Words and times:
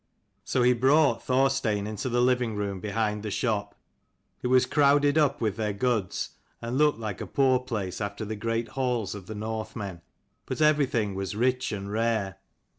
So 0.43 0.63
he 0.63 0.73
brought 0.73 1.21
Thorstein 1.21 1.85
into 1.85 2.09
the 2.09 2.21
living 2.23 2.55
room 2.55 2.79
behind 2.79 3.21
the 3.21 3.29
shop. 3.29 3.75
It 4.41 4.47
was 4.47 4.65
crowded 4.65 5.15
up 5.15 5.41
with 5.41 5.57
their 5.57 5.73
goods, 5.73 6.31
and 6.59 6.75
looked 6.75 6.97
like 6.97 7.21
a 7.21 7.27
poor 7.27 7.59
place 7.59 8.01
after 8.01 8.25
the 8.25 8.35
great 8.35 8.69
halls 8.69 9.13
of 9.13 9.27
the 9.27 9.35
Northmen: 9.35 10.01
but 10.47 10.59
every 10.59 10.87
thing 10.87 11.13
was 11.13 11.35
rich 11.35 11.71
and 11.71 11.91
rare. 11.91 12.37